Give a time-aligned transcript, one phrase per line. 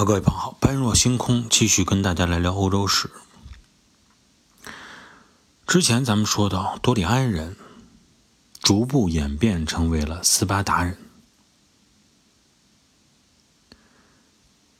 [0.00, 3.10] 好，各位朋友，般若星空继续跟大家来聊欧洲史。
[5.66, 7.54] 之前咱们说到，多里安人
[8.62, 10.96] 逐步演变成为了斯巴达人。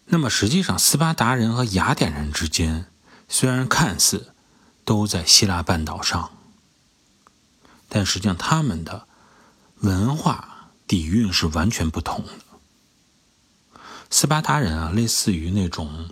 [0.06, 2.86] 那么实际上，斯巴达人和雅典人之间
[3.28, 4.32] 虽然看似
[4.86, 6.30] 都在希腊半岛上，
[7.90, 9.06] 但实际上他们的
[9.80, 12.32] 文化底蕴是完全不同的。
[14.10, 16.10] 斯巴达人啊，类似于那种，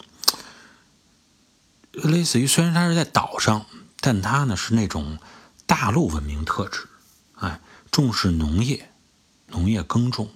[1.92, 3.66] 类似于虽然他是在岛上，
[4.00, 5.18] 但他呢是那种
[5.66, 6.88] 大陆文明特质，
[7.34, 7.60] 哎，
[7.90, 8.92] 重视农业，
[9.48, 10.30] 农业耕种，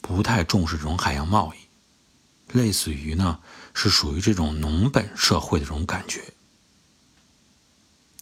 [0.00, 3.38] 不太重视这种海洋贸易，类似于呢
[3.72, 6.34] 是属于这种农本社会的这种感觉。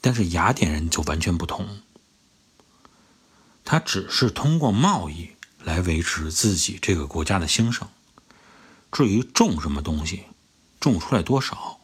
[0.03, 1.81] 但是雅典人就完全不同，
[3.65, 5.31] 他只是通过贸易
[5.63, 7.89] 来维持自己这个国家的兴盛。
[8.93, 10.25] 至于种什么东西，
[10.81, 11.79] 种出来多少，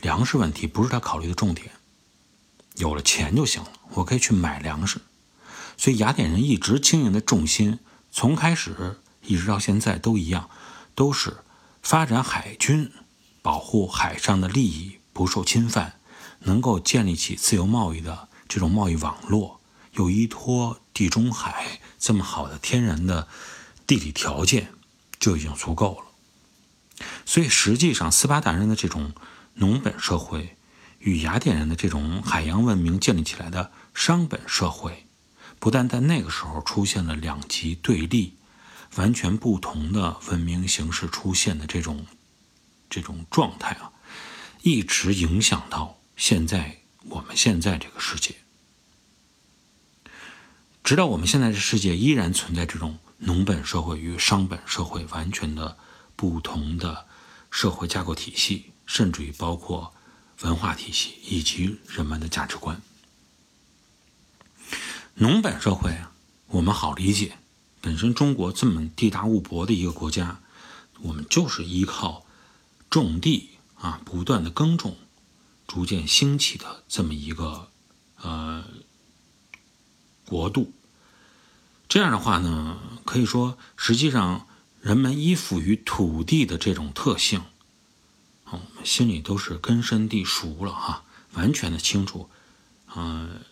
[0.00, 1.72] 粮食问题不是他考虑的重点。
[2.76, 5.00] 有了钱就行了，我可以去买粮食。
[5.76, 7.78] 所以雅典人一直经营的重心，
[8.12, 10.48] 从开始一直到现在都一样，
[10.94, 11.38] 都是
[11.82, 12.92] 发展海军，
[13.42, 15.98] 保护海上的利益不受侵犯，
[16.40, 19.60] 能够建立起自由贸易的这种贸易网络，
[19.94, 23.26] 又依托地中海这么好的天然的
[23.86, 24.72] 地理条件，
[25.18, 26.09] 就已经足够了。
[27.24, 29.12] 所以，实际上，斯巴达人的这种
[29.54, 30.56] 农本社会，
[30.98, 35.06] 与雅典人的这种海洋文明建立起来的商本社会，
[35.58, 38.34] 不但在那个时候出现了两极对立、
[38.96, 42.06] 完全不同的文明形式出现的这种
[42.88, 43.92] 这种状态啊，
[44.62, 48.34] 一直影响到现在我们现在这个世界，
[50.82, 55.76] 直到我们现在这世界依然存在这种农本社会与商本社会完全的。
[56.20, 57.06] 不同的
[57.50, 59.94] 社会架构体系，甚至于包括
[60.42, 62.82] 文化体系以及人们的价值观。
[65.14, 66.12] 农本社会啊，
[66.48, 67.38] 我们好理解。
[67.80, 70.42] 本身中国这么地大物博的一个国家，
[71.00, 72.26] 我们就是依靠
[72.90, 74.98] 种地啊，不断的耕种，
[75.66, 77.70] 逐渐兴起的这么一个
[78.20, 78.62] 呃
[80.26, 80.70] 国度。
[81.88, 84.46] 这样的话呢，可以说实际上。
[84.80, 87.40] 人们依附于土地的这种特性，
[88.44, 91.04] 啊我们心里都是根深蒂熟了哈，
[91.34, 92.30] 完全的清楚，
[92.96, 93.42] 嗯，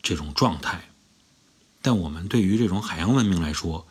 [0.00, 0.90] 这种状态。
[1.82, 3.88] 但我们对于这种海洋文明来说，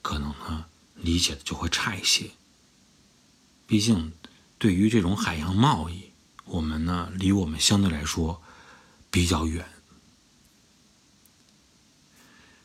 [0.00, 0.64] 可能呢
[0.94, 2.30] 理解的就会差一些。
[3.66, 4.12] 毕竟，
[4.56, 6.12] 对于这种海洋贸易，
[6.46, 8.42] 我们呢离我们相对来说
[9.10, 9.68] 比较远。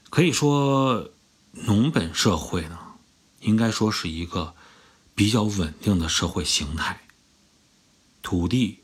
[0.09, 1.11] 可以说，
[1.51, 2.79] 农本社会呢。
[3.43, 4.55] 应该说是一个
[5.13, 7.01] 比较稳定的社会形态，
[8.21, 8.79] 土地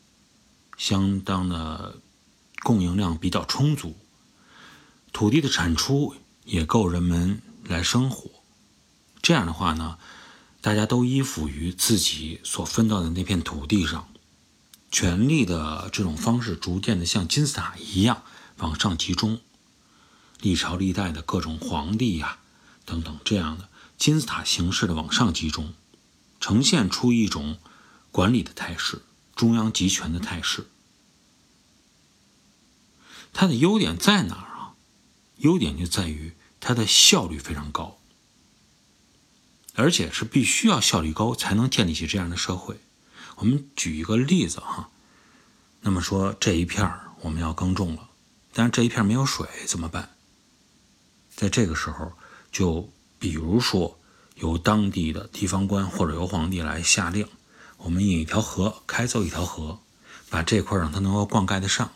[0.78, 1.98] 相当的
[2.62, 3.98] 供应量比较充足，
[5.12, 6.16] 土地的产出
[6.46, 8.30] 也够人们来生活。
[9.22, 9.98] 这样的话呢，
[10.62, 14.08] 大家都依附于自己所分到的那片土地上，
[14.92, 18.24] 权力的这种方式逐渐的像金字塔一样
[18.58, 19.40] 往上集中，
[20.42, 22.40] 历朝历代的各种皇帝呀
[22.86, 23.70] 等等这样的。
[24.00, 25.74] 金字塔形式的往上集中，
[26.40, 27.60] 呈现出一种
[28.14, 29.02] 管理的态势，
[29.36, 30.68] 中央集权的态势。
[33.34, 34.74] 它的优点在哪儿啊？
[35.40, 38.00] 优点就在于它的效率非常高，
[39.76, 42.80] 而且是必须要效率高才能建立起这样的社会。
[43.36, 44.90] 我们举一个例子哈，
[45.82, 46.90] 那么说这一片
[47.20, 48.10] 我们要耕种了，
[48.54, 50.16] 但是这一片没有水怎么办？
[51.36, 52.14] 在这个时候
[52.50, 52.94] 就。
[53.20, 54.00] 比如说，
[54.36, 57.28] 由当地的地方官或者由皇帝来下令，
[57.78, 59.80] 我们引一条河，开凿一条河，
[60.30, 61.92] 把这块让它能够灌溉得上，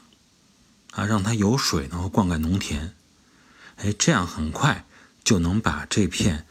[0.92, 2.94] 啊，让它有水能够灌溉农田，
[3.78, 4.86] 哎，这样很快
[5.24, 6.46] 就能把这片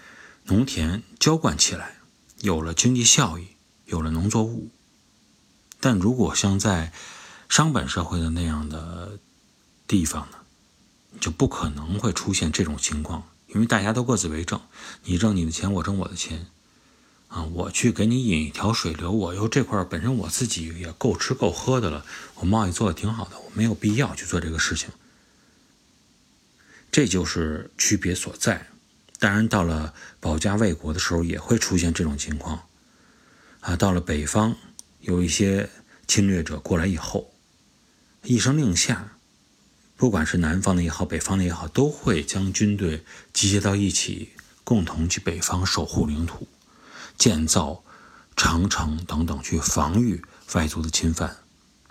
[0.45, 1.97] 农田浇灌起来，
[2.41, 3.49] 有了经济效益，
[3.85, 4.71] 有了农作物。
[5.81, 6.93] 但如果像在
[7.49, 9.19] 商本社会的那样的
[9.87, 10.39] 地方呢，
[11.21, 13.29] 就不可能会出现这种情况。
[13.55, 14.61] 因为大家都各自为政，
[15.05, 16.47] 你挣你的钱，我挣我的钱，
[17.29, 22.07] 啊，我去给你引一条水流，我又这块本身我自己也够吃够喝的了，
[22.37, 24.89] 我贸易做的挺好的，我没有必要去做这个事情，
[26.91, 28.69] 这就是区别所在。
[29.19, 32.67] 当然，到了保家卫国的时候，也会出现这种情况，
[33.61, 34.57] 啊，到了北方，
[35.01, 35.69] 有一些
[36.07, 37.33] 侵略者过来以后，
[38.23, 39.17] 一声令下。
[40.03, 44.31] 不管是南方的也好，北方的也好，都会将军队集结到一起，
[44.65, 46.49] 共同去北方守护领土，
[47.17, 47.85] 建造
[48.35, 50.21] 长城等等去防御
[50.55, 51.37] 外族的侵犯。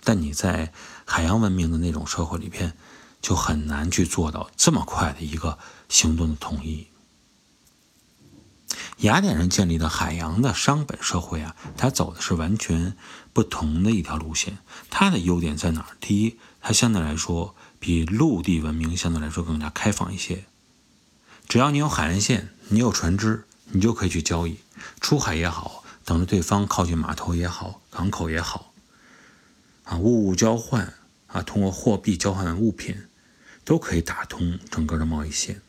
[0.04, 0.74] 但你在
[1.06, 2.74] 海洋文明的那种社会里边，
[3.22, 6.88] 就很难去做到这么快的一个行动的统一。
[8.98, 12.94] 雅典人建立的海洋的商本社会啊，它走的是完全
[13.32, 14.58] 不同的一条路线。
[14.90, 15.96] 它的优点在哪儿？
[15.98, 20.44] 第一，它相对来说比陆地文明相对来说更加开放一些。
[21.48, 23.42] 只要你有海岸线，你有船只，
[23.72, 24.58] 你就可以去交易，
[25.00, 28.72] 出海也好，等着对方靠近码头也好，港口也好，
[29.82, 30.94] 啊，物物交换
[31.26, 33.08] 啊，通过货币交换物品，
[33.64, 35.60] 都可以打通整个的贸易线。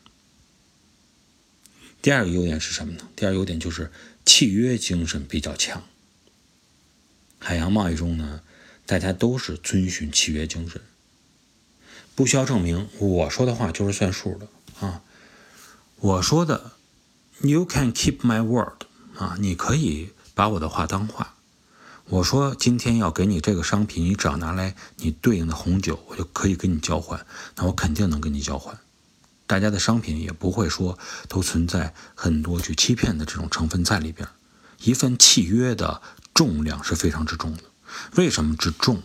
[2.00, 3.08] 第二个优点是什么呢？
[3.16, 3.90] 第二个优点就是
[4.24, 5.82] 契约精神比较强。
[7.40, 8.42] 海洋贸易中呢，
[8.86, 10.80] 大家都是遵循契约精神，
[12.14, 14.48] 不需要证明，我说的话就是算数的
[14.86, 15.02] 啊。
[16.00, 16.72] 我说的
[17.40, 18.84] ，You can keep my word
[19.16, 21.34] 啊，你可以把我的话当话。
[22.06, 27.24] 我说今天要给你这个商品，你只要拿来你对应的红酒，我就可以跟你交换，
[27.56, 28.78] 那我肯定能跟你交换。
[29.46, 34.28] 大家的商品也不会说都存在很多去欺骗的这种成分在里边。
[34.80, 36.02] 一份契约的
[36.34, 37.62] 重量是非常之重的。
[38.16, 39.02] 为什么之重？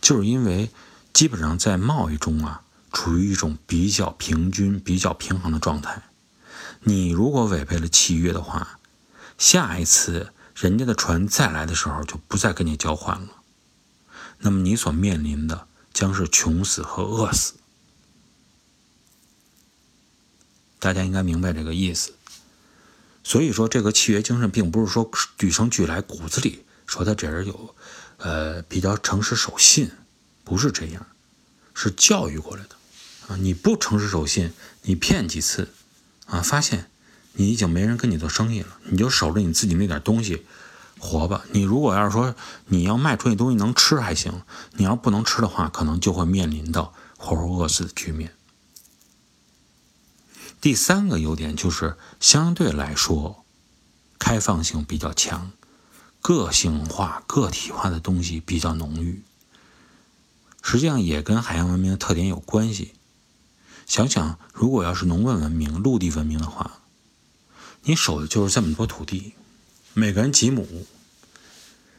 [0.00, 0.70] 就是因为
[1.14, 2.62] 基本上在贸易中啊，
[2.92, 6.02] 处于一种比较平均、比较平衡的状态。
[6.80, 8.80] 你如果违背了契约的话，
[9.38, 13.28] 下一次人家的船再来的时候就不再跟你交换了。
[14.40, 17.54] 那么你所面临的将是穷死和饿死。
[20.80, 22.12] 大家应该明白这个意思，
[23.22, 25.08] 所以说这个契约精神并不是说
[25.40, 27.74] 与生俱来骨子里说他这人有，
[28.18, 29.90] 呃比较诚实守信，
[30.44, 31.06] 不是这样，
[31.74, 32.76] 是教育过来的
[33.28, 33.36] 啊！
[33.36, 34.52] 你不诚实守信，
[34.82, 35.72] 你骗几次
[36.26, 36.90] 啊，发现
[37.32, 40.44] 你已经没人跟你做生意了，你就守着你自己那点东西
[40.98, 41.44] 活吧。
[41.52, 42.36] 你如果要是说
[42.66, 44.42] 你要卖出去东西能吃还行，
[44.72, 48.34] 你要不能吃的话，可能就会面临到活活饿死的局面。
[50.60, 53.44] 第三个优点就是相对来说，
[54.18, 55.52] 开放性比较强，
[56.20, 59.22] 个性化、个体化的东西比较浓郁。
[60.66, 62.94] 实际上也跟海洋文明的特点有关系。
[63.86, 66.80] 想想，如果要是农耕文明、陆地文明的话，
[67.82, 69.34] 你守的就是这么多土地，
[69.92, 70.86] 每个人几亩，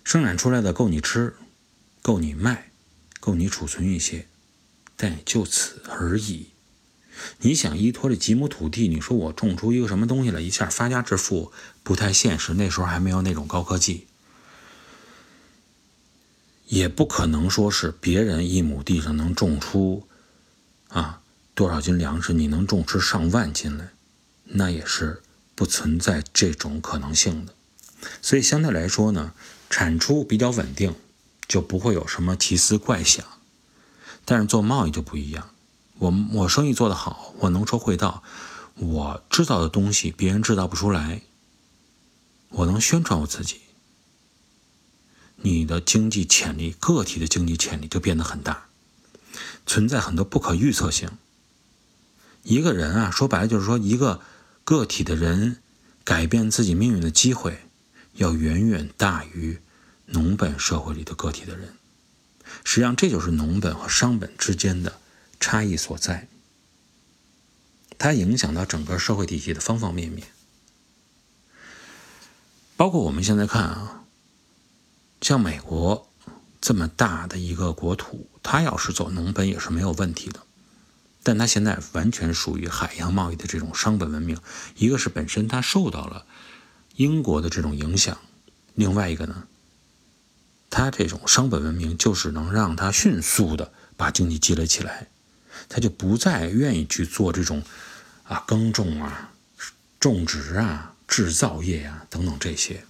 [0.03, 1.35] 生产出来的够你吃，
[2.01, 2.71] 够你卖，
[3.19, 4.27] 够你储存一些，
[4.97, 6.47] 但也就此而已。
[7.41, 11.53] 你想依托这几亩土地，你说我种出一个什么东西来，一下发家致富，
[11.83, 12.55] 不太现实。
[12.55, 14.07] 那时候还没有那种高科技，
[16.67, 20.07] 也不可能说是别人一亩地上能种出
[20.89, 21.21] 啊
[21.53, 23.91] 多少斤粮食，你能种出上万斤来，
[24.45, 25.21] 那也是
[25.53, 27.53] 不存在这种可能性的。
[28.21, 29.33] 所以相对来说呢，
[29.69, 30.95] 产出比较稳定，
[31.47, 33.25] 就不会有什么奇思怪想。
[34.25, 35.51] 但是做贸易就不一样。
[35.99, 38.23] 我我生意做得好，我能说会道，
[38.75, 41.21] 我制造的东西别人制造不出来，
[42.49, 43.61] 我能宣传我自己，
[45.37, 48.67] 你的经济潜力，个体的经济潜力就变得很大，
[49.65, 51.09] 存在很多不可预测性。
[52.43, 54.21] 一个人啊，说白了就是说，一个
[54.63, 55.57] 个体的人
[56.03, 57.59] 改变自己命运的机会，
[58.13, 59.59] 要远远大于
[60.07, 61.75] 农本社会里的个体的人。
[62.63, 64.99] 实际上，这就是农本和商本之间的。
[65.37, 66.27] 差异所在，
[67.99, 70.29] 它影响到整个社会体系的方方面面，
[72.77, 73.94] 包括我们现在看啊，
[75.25, 76.07] 像美国
[76.61, 80.41] 这么大的一个国土，它要是走农本也是没有问题的，
[81.23, 84.37] 但它现在完全属于海洋贸易的这种商本文明，
[84.75, 86.27] 一个是本身它受到了
[86.97, 88.19] 英国的这种影响，
[88.75, 89.47] 另外一个呢，
[90.69, 95.07] 它这种商本文明就是能让它迅速的把经济积累起来。
[95.67, 97.63] 他就不再愿意去做这种
[98.25, 99.31] 啊耕种啊、
[99.99, 102.85] 种植啊、制造业啊等等这些。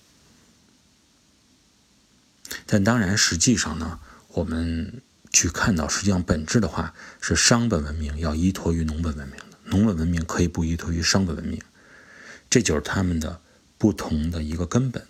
[2.65, 3.99] 但当然，实际上呢，
[4.29, 11.61] 我们去看到，实际上本质的话是商本文明要依托于农本文明的，农本文明可以不依托于商本文明，
[12.49, 13.41] 这就是他们的
[13.77, 15.05] 不同的一个根本。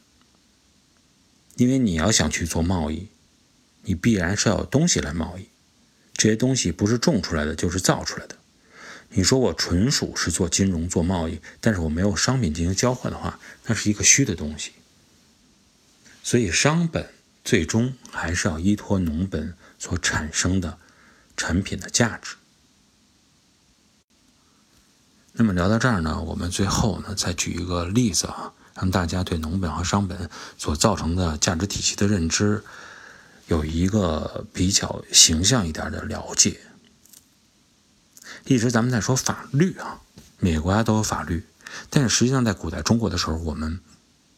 [1.58, 3.10] 因为你要想去做贸易，
[3.84, 5.48] 你必然是要有东西来贸易。
[6.13, 8.36] 这些东西不是种出来的，就是造出来的。
[9.10, 14.72] 你说我纯属是做金融、做贸易，但是我没有商品进行交换的话，那是一个虚的东西。
[16.24, 17.10] 所以商本
[17.46, 20.80] 最终还是要依托农本所产生的
[21.38, 22.36] 产品的价值。
[25.34, 32.64] 那么聊到这儿呢，我们最后呢再举一个例子啊，让大家对农本和商本所造成的价值体系的认知
[33.48, 36.60] 有一个比较形象一点的了解。
[38.46, 40.02] 一直咱们在说法律啊，
[40.40, 41.46] 每个国家都有法律，
[41.90, 43.80] 但是实际上在古代中国的时候，我们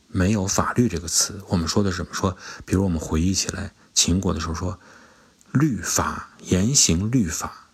[0.07, 2.13] 没有法律这个词，我们说的是什么？
[2.13, 4.79] 说，比如我们回忆起来秦国的时候说，
[5.51, 7.69] 律法严刑律法，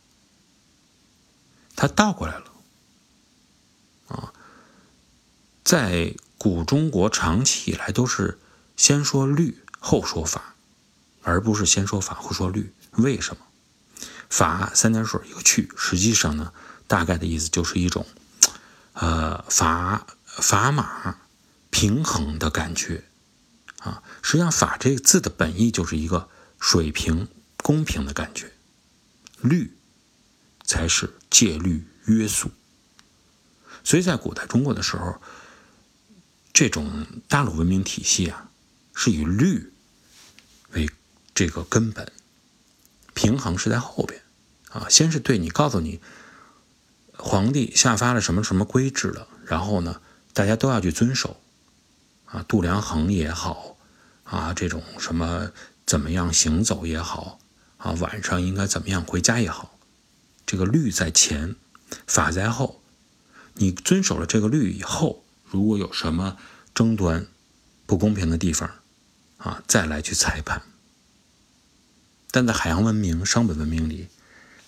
[1.75, 2.45] 它倒过来了。
[4.07, 4.33] 啊，
[5.63, 8.39] 在古中国长期以来都是
[8.75, 10.55] 先说律后说法，
[11.21, 12.73] 而不是先说法后说律。
[12.91, 13.45] 为什么？
[14.29, 16.51] 法三点水一个去，实际上呢，
[16.87, 18.05] 大概的意思就是一种，
[18.93, 20.01] 呃，砝
[20.37, 21.17] 砝码
[21.73, 23.03] 平衡的感觉
[23.79, 24.03] 啊。
[24.21, 27.27] 实际上，法这个字的本意就是一个水平
[27.57, 28.53] 公平的感觉，
[29.41, 29.75] 律
[30.63, 32.51] 才是戒律约束。
[33.83, 35.19] 所以在古代中国的时候，
[36.53, 38.51] 这种大陆文明体系啊，
[38.93, 39.73] 是以律
[40.73, 40.87] 为
[41.33, 42.09] 这个根本，
[43.15, 44.21] 平衡是在后边
[44.69, 44.87] 啊。
[44.89, 45.99] 先是对你告诉你，
[47.17, 49.99] 皇帝下发了什么什么规制了，然后呢，
[50.33, 51.41] 大家都要去遵守
[52.33, 53.77] 啊，度量衡也好
[54.23, 55.51] 啊，这种什么
[55.85, 57.39] 怎么样行走也好
[57.77, 59.77] 啊，晚上应该怎么样回家也好，
[60.43, 61.55] 这个律在前，
[62.07, 62.81] 法在后。
[63.55, 66.37] 你遵守了这个律以后，如果有什么
[66.73, 67.27] 争端、
[67.85, 68.67] 不公平的地方，
[69.37, 70.63] 啊，再来去裁判。
[72.31, 74.07] 但在海洋文明、商本文明里，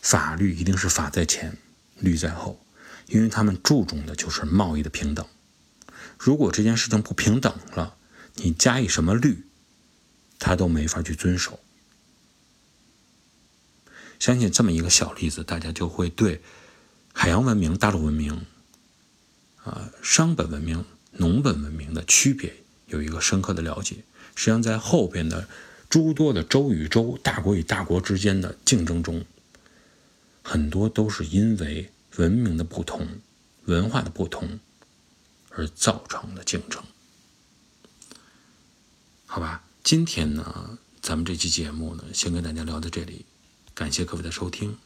[0.04, 1.58] 法律一定是法在前，
[1.98, 2.64] 律在后，
[3.08, 5.26] 因为他们注重的就是贸易的平等。
[6.18, 7.98] 如果这件事情不平等了，
[8.36, 9.46] 你加以什么律，
[10.40, 11.60] 他都没法去遵守。
[14.20, 16.42] 相信这么一个小例子，大家就会对
[17.14, 18.46] 海洋文明、大陆文明。
[19.64, 22.56] 啊，商本文明、农本文明的区别
[22.88, 23.98] 有一个深刻的了解。
[24.36, 25.48] 实际上，在后边的
[25.90, 29.26] 诸多的州与州、大国与大国之间的竞争中，
[30.44, 33.08] 很多都是因为文明的不同、
[33.66, 34.60] 文化的不同
[35.56, 36.84] 而造成的竞争。
[39.26, 43.26] 好吧，今天呢，咱们这期节目呢，先跟大家聊到这里，
[43.74, 44.78] 感谢各位的收听，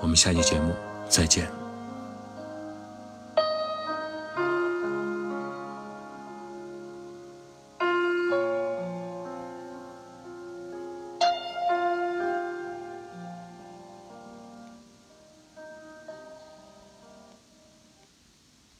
[0.00, 0.74] 我们下期节目
[1.08, 1.63] 再见。